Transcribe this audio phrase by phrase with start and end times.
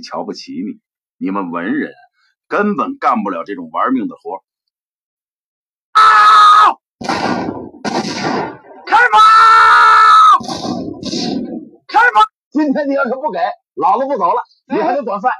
[0.00, 0.80] 瞧不起你。
[1.16, 1.92] 你们文人
[2.46, 4.44] 根本干不了这种玩命的活。
[5.92, 6.72] 啊！
[8.86, 9.18] 开炮！
[11.88, 12.22] 开炮！
[12.50, 13.38] 今天你要是不给，
[13.74, 15.32] 老子不走了，你还得管饭。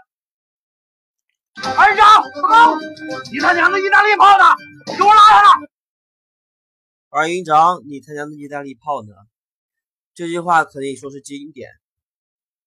[1.76, 2.78] 二营长，走！
[3.32, 4.44] 你他娘的意大利炮呢？
[4.96, 5.68] 给我拉上来！
[7.10, 9.14] 二营长，你他娘的意大利炮呢？
[10.14, 11.70] 这句话可以说是经典。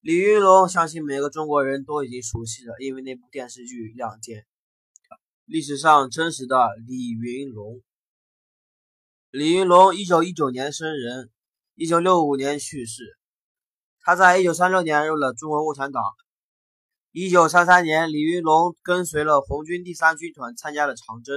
[0.02, 4.39] 李云龙相信每个中国人都已经熟悉了，因为那部电视剧《亮剑》。
[5.46, 7.83] 历史上真实的李云龙。
[9.29, 11.29] 李云龙，一九一九年生人，
[11.75, 13.15] 一九六五年去世。
[14.00, 16.02] 他在一九三六年入了中国共产党。
[17.11, 21.36] 一九三三年，李云龙跟随了红军第三军团参加了长征。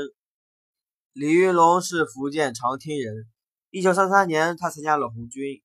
[1.13, 3.27] 李云龙是福建长汀人。
[3.69, 5.63] 一九三三年，他参加了红军。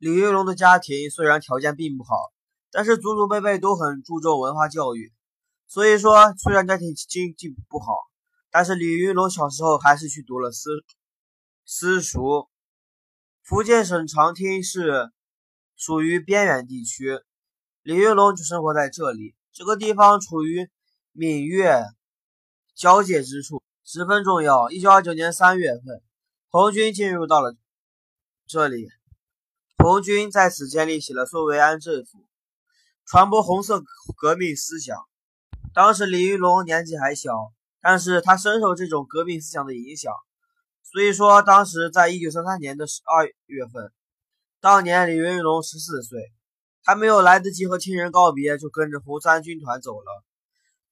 [0.00, 2.32] 李云龙的家庭虽然条件并不好，
[2.70, 5.12] 但是祖祖辈辈都很注重文化教育。
[5.68, 7.92] 所以说，虽然家庭经济不好，
[8.50, 10.70] 但是李云龙小时候还是去读了私
[11.66, 12.48] 私塾。
[13.42, 15.10] 福建省长汀市
[15.76, 17.20] 属于边远地区，
[17.82, 19.34] 李云龙就生活在这里。
[19.52, 20.70] 这个地方处于
[21.12, 21.84] 闽粤
[22.74, 24.70] 交界之处，十分重要。
[24.70, 26.02] 一九二九年三月份，
[26.48, 27.54] 红军进入到了
[28.46, 28.88] 这里。
[29.82, 32.26] 红军在此建立起了苏维埃政府，
[33.06, 33.82] 传播红色
[34.18, 34.98] 革命思想。
[35.72, 37.32] 当时李云龙年纪还小，
[37.80, 40.12] 但是他深受这种革命思想的影响。
[40.82, 43.90] 所以说，当时在一九三三年的十二月份，
[44.60, 46.30] 当年李云龙十四岁，
[46.84, 50.22] 还没有来得及和亲人告别，就跟着红三军团走了。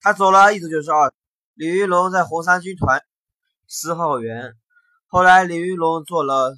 [0.01, 1.13] 他走了一走就是二。
[1.53, 3.03] 李云龙在红三军团
[3.67, 4.55] 四号员，
[5.05, 6.55] 后来李云龙做了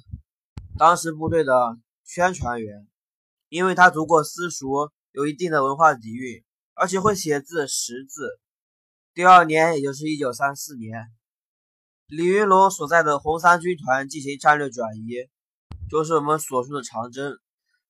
[0.78, 1.76] 当时部队的。
[2.14, 2.86] 宣传员，
[3.48, 8.38] 因为他读过私塾，有一定的文化底蕴，而且会写字识字。
[9.14, 11.06] 第二年，也就是一九三四年，
[12.08, 15.26] 李云龙所在的红三军团进行战略转移，
[15.88, 17.38] 就是我们所说的长征。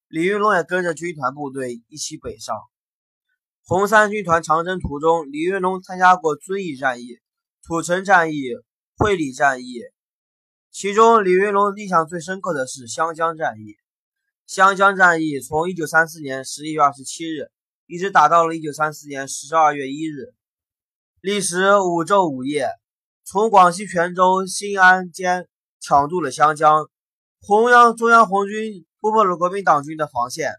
[0.07, 2.55] 李云龙也跟着军团部队一起北上。
[3.65, 7.19] 红三军团长征途中，李云龙参加过遵义战役、
[7.67, 8.41] 土城战役、
[8.97, 9.81] 会理战役，
[10.71, 13.82] 其中李云龙印象最深刻的是湘江战役。
[14.53, 17.51] 湘江战役从一九三四年十一月二十七日
[17.87, 20.35] 一直打到了一九三四年十二月一日，
[21.23, 22.69] 历时五昼五夜，
[23.25, 25.49] 从广西泉州、新安间
[25.81, 26.91] 抢渡了湘江。
[27.41, 30.53] 红央中央红军突破了国民党军的防线，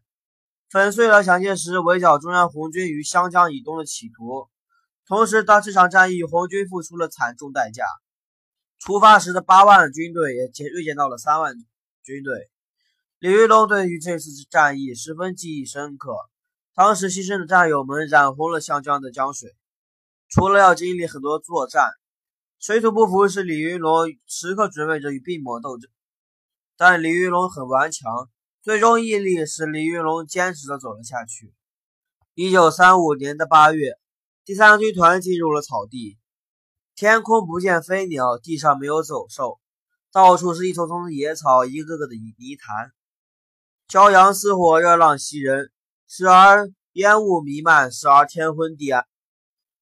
[0.72, 4.50] 粉碎了蒋介石围剿中央红军于湘江以东的企图。
[5.06, 7.86] 同时，当这场战役，红军付出了惨重代价。
[8.80, 11.54] 出发时的八万军队也减锐减到了三万
[12.04, 12.50] 军队。
[13.24, 16.12] 李云龙对于这次战役十分记忆深刻。
[16.74, 19.56] 当时牺牲的战友们染红了湘江的江水。
[20.28, 21.90] 除了要经历很多作战，
[22.60, 25.90] 水土不服使李云龙时刻准备着与病魔斗争。
[26.76, 28.30] 但李云龙很顽强，
[28.62, 31.54] 最终毅力使李云龙坚持的走了下去。
[32.34, 33.94] 一九三五年的八月，
[34.44, 36.18] 第三军团进入了草地，
[36.94, 39.62] 天空不见飞鸟，地上没有走兽，
[40.12, 42.92] 到处是一丛丛的野草，一个个的泥潭。
[43.94, 45.68] 骄阳似火，热浪袭人；
[46.08, 49.04] 时而烟雾弥漫，时而天昏地暗；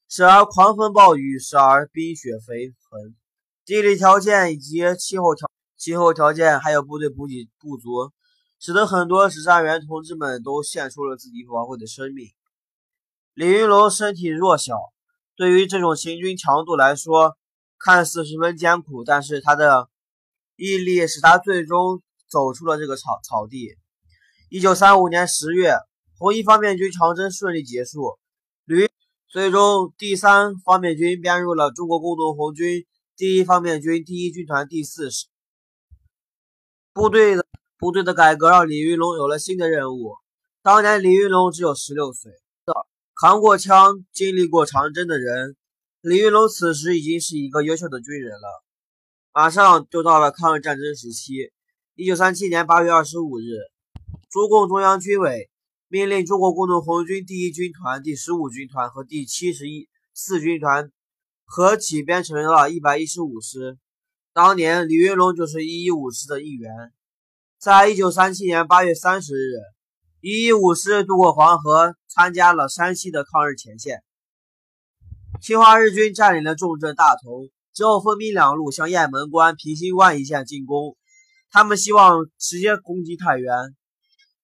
[0.10, 3.16] 时而狂风暴雨，时而冰雪飞痕。
[3.64, 8.12] 地理条件以及气候条气候条件，还有部队补给不足，
[8.60, 12.28] 使得很多指战员同志们都献出了自己宝贵的生命。
[13.34, 14.76] 李云龙身体弱小，
[15.38, 17.38] 对于这种行军强度来说，
[17.80, 19.88] 看似十分艰苦，但是他的
[20.58, 23.78] 毅力使他最终走出了这个草草地。
[24.54, 25.78] 一九三五年十月，
[26.18, 28.20] 红一方面军长征顺利结束，
[28.66, 28.90] 旅
[29.30, 32.86] 最终第三方面军编入了中国工农红军
[33.16, 35.28] 第一方面军第一军团第四师。
[36.92, 37.46] 部队的
[37.78, 40.18] 部队的改革让李云龙有了新的任务。
[40.62, 42.34] 当年李云龙只有十六岁，
[43.22, 45.56] 扛过枪、经历过长征的人，
[46.02, 48.64] 李云龙此时已经是一个优秀的军人了。
[49.32, 51.54] 马上就到了抗日战争时期，
[51.96, 53.46] 一九三七年八月二十五日。
[54.32, 55.50] 中共中央军委
[55.90, 60.90] 命令中国工农红军第一军团、第十五军团和第七十一四军团
[61.44, 63.78] 合起编成了一百一十五师。
[64.32, 66.72] 当年李云龙就是一一五师的一员。
[67.60, 69.52] 在一九三七年八月三十日，
[70.22, 74.02] 一一五师渡过黄河，参加了山西的抗日前线。
[75.42, 80.96] 侵华日军占领了重镇大同之后，分兵两路向雁门关、平型关一线进攻。
[81.50, 83.54] 他们希望直接攻击太原。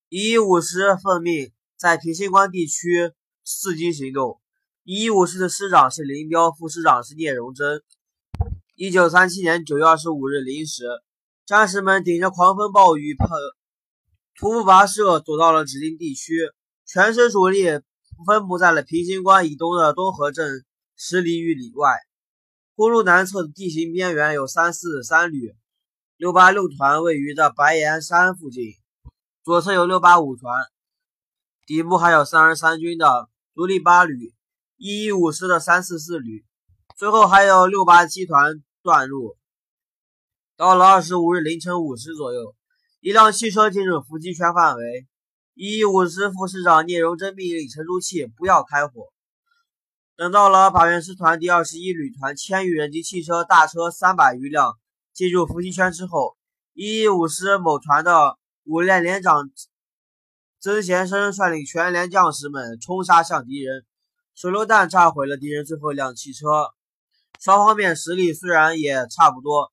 [0.09, 3.11] 一一五师奉命在平型关地区
[3.45, 4.39] 伺机行动。
[4.85, 7.81] 一一五师的师长是林彪，副师长是聂荣臻。
[8.75, 10.85] 一九三七年九月二十五日零时，
[11.45, 13.17] 战士们顶着狂风暴雨，
[14.39, 16.37] 徒步跋涉走到了指定地区，
[16.85, 17.65] 全师主力
[18.25, 20.63] 分布在了平型关以东的东河镇
[20.95, 21.91] 十里余里外。
[22.75, 25.53] 公路南侧的地形边缘有三四三旅，
[26.15, 28.71] 六八六团位于的白岩山附近，
[29.47, 30.65] 左侧有六八五团，
[31.65, 34.33] 底部还有三十三军的独立八旅、
[34.75, 36.45] 一一五师的三四四旅，
[36.97, 39.37] 最后还有六八七团断路。
[40.57, 42.55] 到了二十五日凌晨五时左右，
[42.99, 45.07] 一辆汽车进入伏击圈范围，
[45.53, 49.07] 一一五师副师长聂荣臻命令沉住气，不要开火。
[50.17, 54.77] 等到了法源师团第二十一旅团千余人及汽车、大车三百余辆
[55.13, 56.35] 进入伏击圈之后，
[56.73, 59.49] 一一五师某团的五连连长
[60.59, 63.85] 曾贤生率领全连将士们冲杀向敌人，
[64.35, 66.73] 手榴弹炸毁了敌人最后一辆汽车。
[67.39, 69.71] 双方面实力虽然也差不多，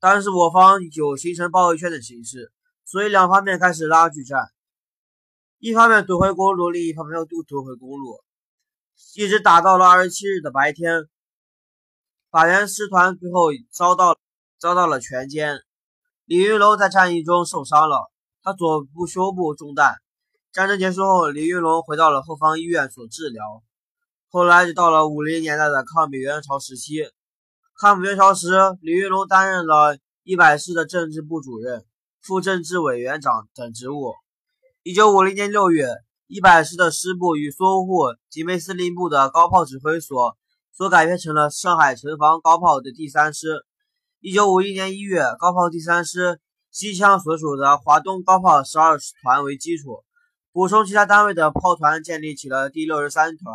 [0.00, 2.50] 但是我方有形成包围圈的形势，
[2.86, 4.40] 所以两方面开始拉锯战，
[5.58, 8.22] 一方面夺回公路，另一方面又夺回公路。
[9.16, 11.08] 一直打到了二十七日的白天，
[12.30, 14.18] 法援师团最后遭到
[14.58, 15.60] 遭到了全歼。
[16.24, 18.10] 李云龙在战役中受伤了，
[18.42, 19.96] 他左部胸部中弹。
[20.52, 23.62] 战争结束后，李云龙回到了后方医院所治疗。
[24.30, 27.02] 后来就到了五零年代的抗美援朝时期，
[27.80, 31.84] 抗美援朝时，李云龙担任了一百师的政治部主任、
[32.22, 34.14] 副政治委员长等职务。
[34.82, 35.88] 一九五零年六月。
[36.28, 40.34] 一百师的师部与淞沪警备司令部的高炮指挥所
[40.72, 43.66] 所改编成了上海城防高炮的第三师。
[44.24, 46.40] 一九五一年一月，高炮第三师
[46.70, 50.04] 机枪所属的华东高炮十二团为基础，
[50.52, 53.52] 补充其他单位的炮团，建立起了第六十三团。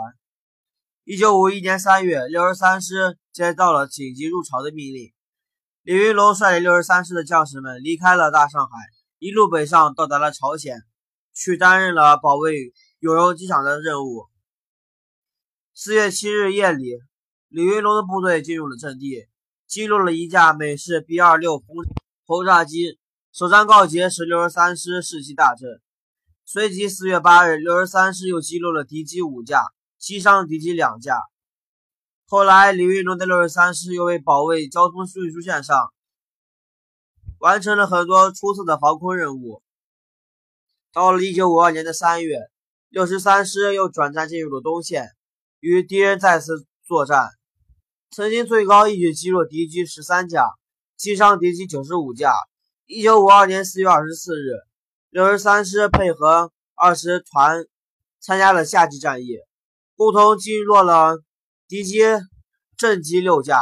[1.05, 5.13] 一九五一年三月，六十三师接到了紧急入朝的命令，
[5.83, 8.71] 李云龙率领六十三师的将士们离开了大上海，
[9.19, 10.81] 一路北上，到达了朝鲜。
[11.33, 14.25] 去担任了保卫永荣机场的任务。
[15.73, 16.97] 四月七日夜里，
[17.47, 19.27] 李云龙的部队进入了阵地，
[19.67, 21.75] 击落了一架美式 B 二六轰
[22.25, 22.97] 轰炸机。
[23.33, 25.81] 首战告捷，使六十三师士气大振。
[26.45, 29.61] 随即，四月八日，六十三师又击落了敌机五架，
[29.99, 31.19] 击伤敌机两架。
[32.25, 35.93] 后来，李云龙的六十三师又为保卫交通运输线上，
[37.39, 39.61] 完成了很多出色的防空任务。
[40.91, 42.39] 到了一九五二年的三月，
[42.89, 45.11] 六十三师又转战进入了东线，
[45.59, 47.29] 与敌人再次作战，
[48.09, 50.45] 曾经最高一举击落敌机十三架，
[50.95, 52.33] 击伤敌机九十五架。
[52.85, 54.51] 一九五二年四月二十四日，
[55.09, 57.65] 六十三师配合二十团
[58.19, 59.37] 参加了夏季战役，
[59.95, 61.19] 共同击落了
[61.67, 61.99] 敌机
[62.77, 63.59] 正机六架。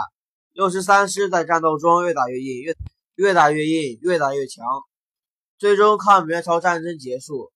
[0.53, 2.75] 六十三师在战斗中越打越硬，越
[3.15, 4.63] 越打越硬，越打越强。
[5.57, 7.51] 最终，抗美援朝战争结束，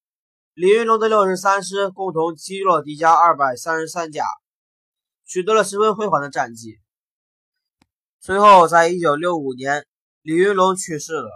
[0.53, 4.25] 李云龙的六十三师共同击落敌家二百三十三架，
[5.29, 6.79] 取得了十分辉煌的战绩。
[8.19, 9.85] 随后，在一九六五年，
[10.23, 11.29] 李云龙去世了。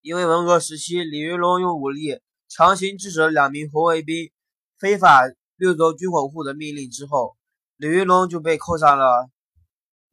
[0.00, 4.30] 因为文革时期，李云龙用武力强行制止了两名红卫兵
[4.78, 5.24] 非法
[5.56, 7.36] 掠夺军火库的命令之后，
[7.78, 9.28] 李云龙就被扣上了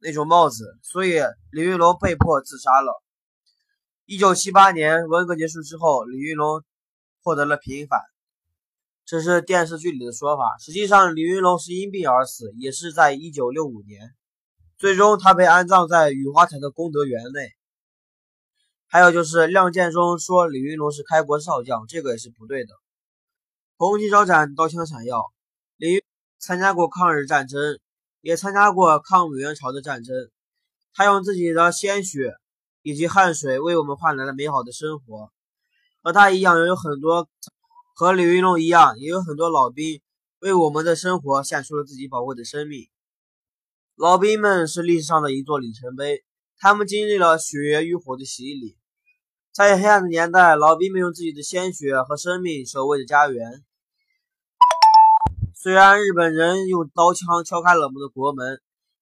[0.00, 1.20] 那种帽子，所以
[1.52, 3.00] 李云龙被迫自杀了。
[4.06, 6.64] 一九七八年文革结束之后，李云龙
[7.22, 8.00] 获得了平反，
[9.04, 10.44] 这是电视剧里的说法。
[10.58, 14.10] 实际上，李云龙是因病而死，也是在一九六五年。
[14.78, 17.50] 最终，他被安葬在雨花台的功德园内。
[18.86, 22.74] 还有就是《亮剑》中说李云龙是开国少将，这个也是不对的。
[23.76, 25.24] 红旗招展，刀枪闪耀。
[25.76, 26.02] 李云
[26.38, 27.78] 参加过抗日战争，
[28.20, 30.14] 也参加过抗美援朝的战争。
[30.94, 32.34] 他用自己的鲜血。
[32.84, 35.30] 以及汗水为我们换来了美好的生活。
[36.02, 37.28] 和他一样，也有很多
[37.94, 40.00] 和李云龙一样，也有很多老兵
[40.40, 42.88] 为我们的生活献出了自己宝贵的生命。
[43.96, 46.24] 老兵们是历史上的一座里程碑，
[46.58, 48.76] 他们经历了血与火的洗礼，
[49.52, 53.62] 在黑暗的年代，老兵们用自己的鲜血和生命守卫着家园。
[55.54, 58.60] 虽然日本人用刀枪敲开了我们的国门，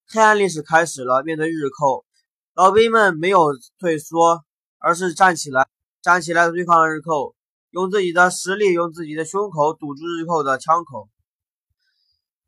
[0.08, 1.22] 黑暗历史开始了。
[1.22, 2.04] 面对日寇。
[2.52, 4.44] 老兵们没有退缩，
[4.78, 5.68] 而是站起来，
[6.02, 7.34] 站起来对抗日寇，
[7.70, 11.08] 用自己的实力，用自己的胸口堵住日寇的枪口。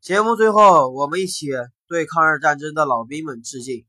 [0.01, 1.47] 节目最后，我们一起
[1.87, 3.85] 对抗日战争的老兵们致敬。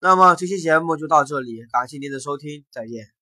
[0.00, 3.13] 那么这期节目就到这里，感谢您的收听，再见。